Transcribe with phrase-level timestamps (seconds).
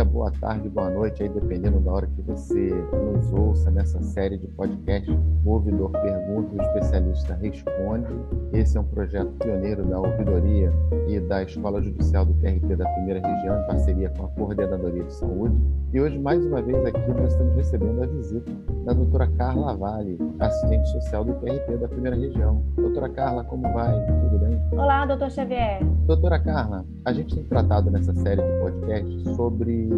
[0.00, 4.38] dia, boa tarde, boa noite, aí dependendo da hora que você nos ouça nessa série
[4.38, 5.10] de podcast.
[5.44, 8.08] O ouvidor pergunta, o especialista responde.
[8.52, 10.72] Esse é um projeto pioneiro da ouvidoria
[11.06, 15.12] e da Escola Judicial do TRT da Primeira Região, em parceria com a Coordenadoria de
[15.12, 15.56] Saúde.
[15.92, 18.52] E hoje, mais uma vez, aqui nós estamos recebendo a visita
[18.84, 22.62] da doutora Carla Vale, assistente social do TRT da Primeira Região.
[22.76, 23.92] Doutora Carla, como vai?
[24.06, 24.56] Tudo bem?
[24.70, 25.84] Olá, doutor Xavier.
[26.06, 29.88] Doutora Carla, a gente tem tratado nessa série de podcasts sobre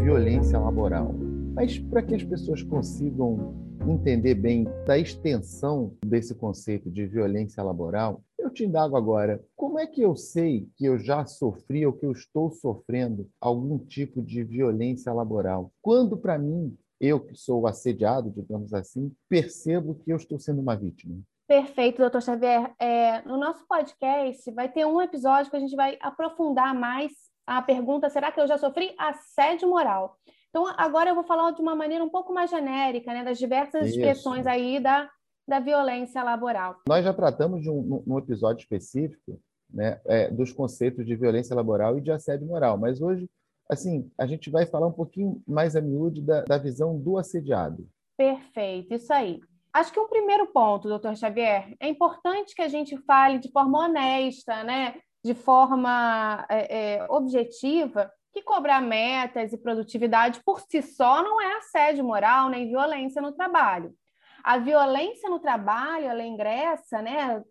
[0.00, 1.12] violência laboral.
[1.56, 3.52] Mas para que as pessoas consigam
[3.84, 8.20] entender bem da extensão desse conceito de violência laboral,
[8.56, 12.12] te indago agora, como é que eu sei que eu já sofri ou que eu
[12.12, 15.70] estou sofrendo algum tipo de violência laboral?
[15.82, 20.74] Quando, para mim, eu que sou assediado, digamos assim, percebo que eu estou sendo uma
[20.74, 21.20] vítima?
[21.46, 22.74] Perfeito, doutor Xavier.
[22.80, 27.12] É, no nosso podcast vai ter um episódio que a gente vai aprofundar mais
[27.46, 30.16] a pergunta: será que eu já sofri assédio moral?
[30.48, 33.88] Então, agora eu vou falar de uma maneira um pouco mais genérica, né, das diversas
[33.88, 33.98] Isso.
[33.98, 35.08] expressões aí da,
[35.46, 36.80] da violência laboral.
[36.88, 39.40] Nós já tratamos de um, um episódio específico
[39.72, 43.28] né, é, dos conceitos de violência laboral e de assédio moral, mas hoje,
[43.68, 47.88] assim, a gente vai falar um pouquinho mais a miúde da, da visão do assediado.
[48.16, 49.40] Perfeito, isso aí.
[49.72, 53.84] Acho que um primeiro ponto, doutor Xavier, é importante que a gente fale de forma
[53.84, 54.94] honesta, né?
[55.26, 61.56] de forma é, é, objetiva, que cobrar metas e produtividade por si só não é
[61.56, 63.92] assédio moral nem violência no trabalho.
[64.46, 67.42] A violência no trabalho, ela ingressa né,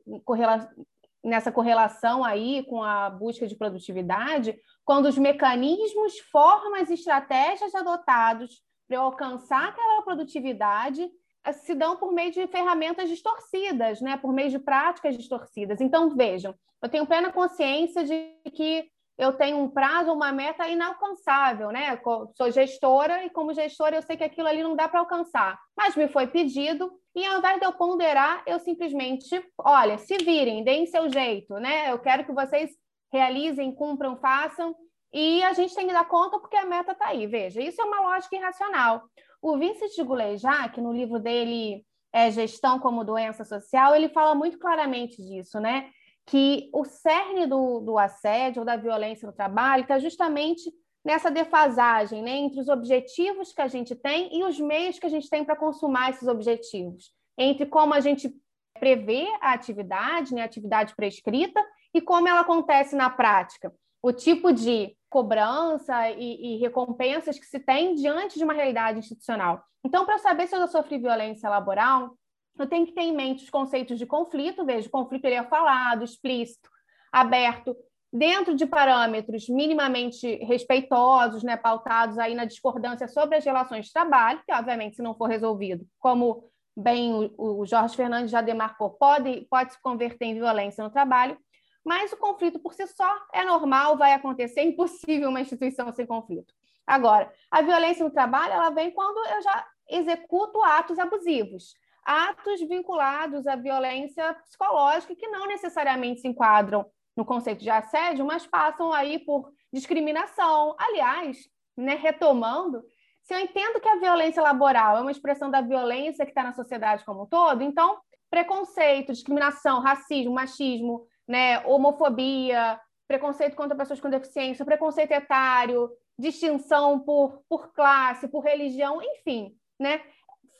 [1.22, 8.64] nessa correlação aí com a busca de produtividade, quando os mecanismos, formas e estratégias adotados
[8.88, 11.12] para alcançar aquela produtividade
[11.52, 14.16] se dão por meio de ferramentas distorcidas, né?
[14.16, 15.82] por meio de práticas distorcidas.
[15.82, 21.72] Então, vejam, eu tenho plena consciência de que eu tenho um prazo, uma meta inalcançável,
[21.72, 22.00] né?
[22.36, 25.58] Sou gestora e, como gestora, eu sei que aquilo ali não dá para alcançar.
[25.76, 30.64] Mas me foi pedido, e ao invés de eu ponderar, eu simplesmente, olha, se virem,
[30.64, 31.92] deem seu jeito, né?
[31.92, 32.72] Eu quero que vocês
[33.12, 34.76] realizem, cumpram, façam,
[35.14, 37.26] e a gente tem que dar conta porque a meta está aí.
[37.26, 39.04] Veja, isso é uma lógica irracional.
[39.42, 44.60] O Vincent de Goulejac, no livro dele é, Gestão como Doença Social, ele fala muito
[44.60, 45.90] claramente disso, né?
[46.26, 50.72] Que o cerne do, do assédio ou da violência no trabalho está justamente
[51.06, 55.10] nessa defasagem né, entre os objetivos que a gente tem e os meios que a
[55.10, 58.34] gente tem para consumar esses objetivos, entre como a gente
[58.80, 63.72] prevê a atividade, né, a atividade prescrita, e como ela acontece na prática.
[64.02, 69.64] O tipo de cobrança e, e, recompensas que se tem diante de uma realidade institucional.
[69.84, 72.18] Então, para saber se eu já sofri violência laboral,
[72.64, 75.44] eu tenho que ter em mente os conceitos de conflito, veja, o conflito ele é
[75.44, 76.70] falado, explícito,
[77.12, 77.76] aberto,
[78.12, 84.42] dentro de parâmetros minimamente respeitosos, né, pautados aí na discordância sobre as relações de trabalho,
[84.46, 89.46] que obviamente se não for resolvido, como bem o, o Jorge Fernandes já demarcou, pode,
[89.50, 91.38] pode se converter em violência no trabalho,
[91.84, 96.06] mas o conflito por si só é normal, vai acontecer, é impossível uma instituição sem
[96.06, 96.54] conflito.
[96.88, 103.48] Agora, a violência no trabalho, ela vem quando eu já executo atos abusivos, atos vinculados
[103.48, 106.86] à violência psicológica que não necessariamente se enquadram
[107.18, 110.76] no conceito de assédio, mas passam aí por discriminação.
[110.78, 112.84] Aliás, né, retomando,
[113.24, 116.54] se eu entendo que a violência laboral é uma expressão da violência que está na
[116.54, 118.00] sociedade como um todo, então
[118.30, 125.90] preconceito, discriminação, racismo, machismo, né, homofobia, preconceito contra pessoas com deficiência, preconceito etário,
[126.20, 130.02] distinção por, por classe, por religião, enfim, né,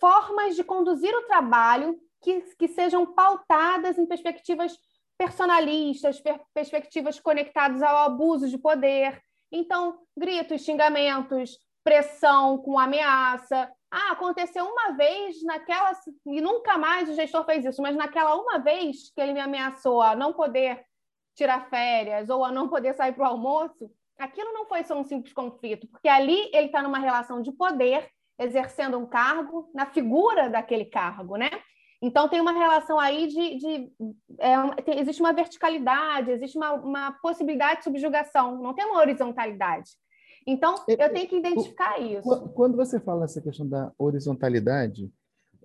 [0.06, 4.78] formas de conduzir o trabalho que, que sejam pautadas em perspectivas
[5.18, 9.20] personalistas, per, perspectivas conectadas ao abuso de poder.
[9.52, 15.92] Então, gritos, xingamentos, pressão com ameaça, ah, aconteceu uma vez naquela.
[16.28, 20.04] E nunca mais o gestor fez isso, mas naquela uma vez que ele me ameaçou
[20.04, 20.86] a não poder
[21.34, 25.04] tirar férias ou a não poder sair para o almoço, aquilo não foi só um
[25.04, 28.08] simples conflito, porque ali ele está numa relação de poder,
[28.40, 31.50] exercendo um cargo, na figura daquele cargo, né?
[32.02, 33.58] Então tem uma relação aí de.
[33.58, 33.92] de
[34.40, 39.92] é, tem, existe uma verticalidade, existe uma, uma possibilidade de subjugação, não tem uma horizontalidade.
[40.48, 42.50] Então, é, eu tenho que identificar isso.
[42.50, 45.12] Quando você fala essa questão da horizontalidade,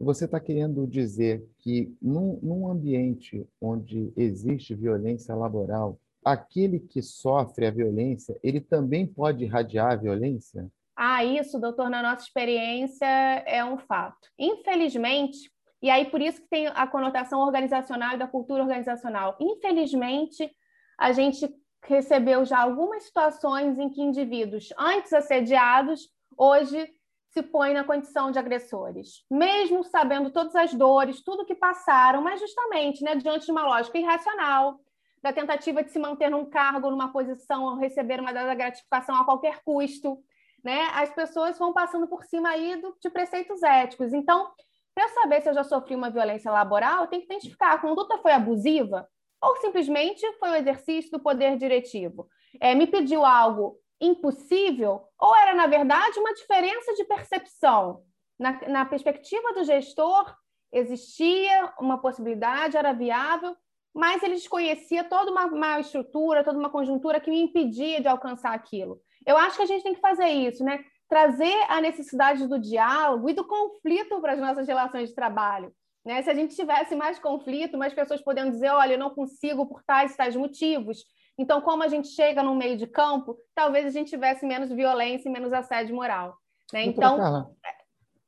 [0.00, 7.66] você está querendo dizer que num, num, ambiente onde existe violência laboral, aquele que sofre
[7.66, 10.66] a violência, ele também pode irradiar a violência?
[11.02, 14.28] Ah, isso, doutor, na nossa experiência é um fato.
[14.38, 15.50] Infelizmente,
[15.80, 19.34] e aí por isso que tem a conotação organizacional e da cultura organizacional.
[19.40, 20.54] Infelizmente,
[20.98, 21.48] a gente
[21.84, 26.06] recebeu já algumas situações em que indivíduos antes assediados,
[26.36, 26.86] hoje
[27.30, 32.40] se põem na condição de agressores, mesmo sabendo todas as dores, tudo que passaram, mas
[32.40, 34.78] justamente né, diante de uma lógica irracional,
[35.22, 40.22] da tentativa de se manter num cargo, numa posição, receber uma gratificação a qualquer custo,
[40.64, 40.88] né?
[40.94, 44.12] As pessoas vão passando por cima aí do, de preceitos éticos.
[44.12, 44.50] Então,
[44.94, 47.78] para eu saber se eu já sofri uma violência laboral, eu tenho que identificar a
[47.78, 49.08] conduta foi abusiva
[49.42, 52.28] ou simplesmente foi o exercício do poder diretivo.
[52.60, 58.02] É, me pediu algo impossível ou era, na verdade, uma diferença de percepção?
[58.38, 60.34] Na, na perspectiva do gestor,
[60.72, 63.54] existia uma possibilidade, era viável,
[63.94, 68.54] mas ele desconhecia toda uma, uma estrutura, toda uma conjuntura que me impedia de alcançar
[68.54, 69.00] aquilo.
[69.26, 70.82] Eu acho que a gente tem que fazer isso, né?
[71.08, 75.72] Trazer a necessidade do diálogo e do conflito para as nossas relações de trabalho.
[76.04, 76.22] Né?
[76.22, 79.82] Se a gente tivesse mais conflito, mais pessoas podendo dizer, olha, eu não consigo por
[79.82, 81.04] tais e tais motivos.
[81.36, 85.28] Então, como a gente chega no meio de campo, talvez a gente tivesse menos violência
[85.28, 86.36] e menos assédio moral.
[86.72, 86.84] Né?
[86.84, 87.50] Então, Carla,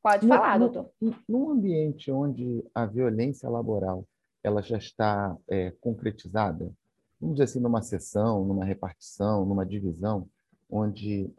[0.02, 0.92] pode falar, no, doutor.
[1.28, 4.06] Num ambiente onde a violência laboral
[4.42, 6.72] ela já está é, concretizada,
[7.20, 10.28] vamos dizer assim, numa sessão, numa repartição, numa divisão,
[10.72, 11.30] onde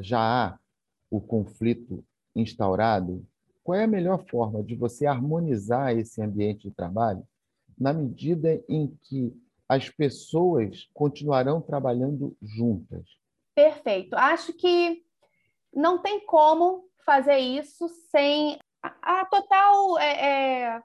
[0.00, 0.58] já há
[1.08, 3.24] o conflito instaurado,
[3.62, 7.22] qual é a melhor forma de você harmonizar esse ambiente de trabalho
[7.78, 9.32] na medida em que
[9.68, 13.04] as pessoas continuarão trabalhando juntas?
[13.54, 14.14] Perfeito.
[14.14, 15.04] Acho que
[15.72, 20.82] não tem como fazer isso sem a, a total é, é,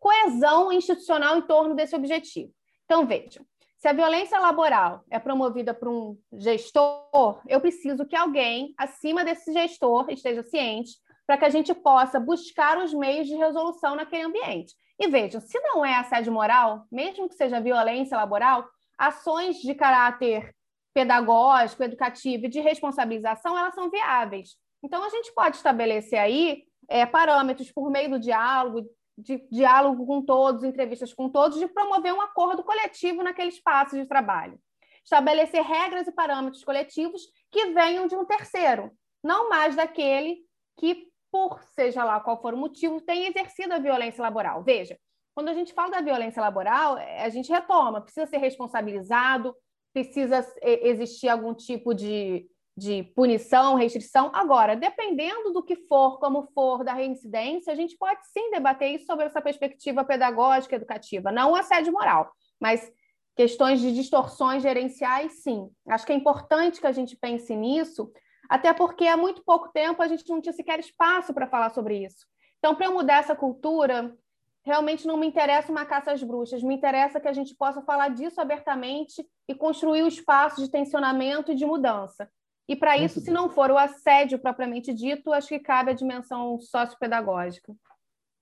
[0.00, 2.52] coesão institucional em torno desse objetivo.
[2.84, 3.44] Então, vejam,
[3.82, 9.52] se a violência laboral é promovida por um gestor, eu preciso que alguém acima desse
[9.52, 10.92] gestor esteja ciente
[11.26, 14.72] para que a gente possa buscar os meios de resolução naquele ambiente.
[15.00, 18.64] E vejam, se não é assédio moral, mesmo que seja violência laboral,
[18.96, 20.54] ações de caráter
[20.94, 24.50] pedagógico, educativo e de responsabilização, elas são viáveis.
[24.80, 28.86] Então, a gente pode estabelecer aí é, parâmetros por meio do diálogo,
[29.16, 34.06] de diálogo com todos, entrevistas com todos, de promover um acordo coletivo naquele espaço de
[34.06, 34.58] trabalho.
[35.04, 38.90] Estabelecer regras e parâmetros coletivos que venham de um terceiro,
[39.22, 40.38] não mais daquele
[40.78, 44.62] que, por seja lá qual for o motivo, tem exercido a violência laboral.
[44.62, 44.98] Veja,
[45.34, 49.54] quando a gente fala da violência laboral, a gente retoma, precisa ser responsabilizado,
[49.92, 54.30] precisa existir algum tipo de de punição, restrição.
[54.34, 59.06] Agora, dependendo do que for, como for, da reincidência, a gente pode sim debater isso
[59.06, 62.30] sobre essa perspectiva pedagógica, educativa, não assédio moral,
[62.60, 62.90] mas
[63.36, 65.68] questões de distorções gerenciais, sim.
[65.88, 68.10] Acho que é importante que a gente pense nisso,
[68.48, 72.04] até porque há muito pouco tempo a gente não tinha sequer espaço para falar sobre
[72.04, 72.26] isso.
[72.58, 74.16] Então, para eu mudar essa cultura,
[74.64, 78.08] realmente não me interessa uma caça às bruxas, me interessa que a gente possa falar
[78.08, 82.30] disso abertamente e construir o um espaço de tensionamento e de mudança.
[82.68, 86.58] E para isso, se não for o assédio propriamente dito, acho que cabe a dimensão
[86.60, 87.74] sociopedagógica.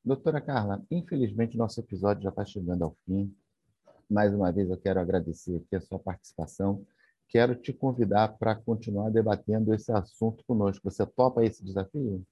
[0.04, 3.34] Doutora Carla, infelizmente nosso episódio já está chegando ao fim.
[4.08, 6.84] Mais uma vez eu quero agradecer aqui a sua participação.
[7.28, 10.90] Quero te convidar para continuar debatendo esse assunto conosco.
[10.90, 12.24] Você topa esse desafio?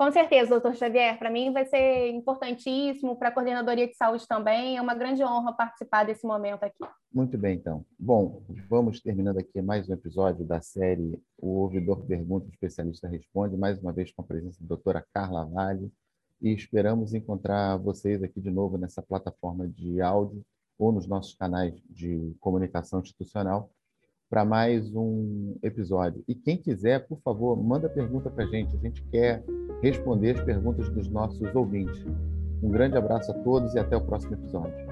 [0.00, 1.18] Com certeza, doutor Xavier.
[1.18, 4.78] Para mim vai ser importantíssimo, para a Coordenadoria de Saúde também.
[4.78, 6.82] É uma grande honra participar desse momento aqui.
[7.12, 7.84] Muito bem, então.
[7.98, 13.58] Bom, vamos terminando aqui mais um episódio da série O Ouvidor Pergunta, o Especialista Responde,
[13.58, 15.92] mais uma vez com a presença da doutora Carla Vale.
[16.40, 20.42] E esperamos encontrar vocês aqui de novo nessa plataforma de áudio
[20.78, 23.70] ou nos nossos canais de comunicação institucional
[24.30, 26.22] para mais um episódio.
[26.28, 28.76] E quem quiser, por favor, manda pergunta para a gente.
[28.76, 29.42] A gente quer
[29.82, 32.06] responder as perguntas dos nossos ouvintes.
[32.62, 34.90] Um grande abraço a todos e até o próximo episódio.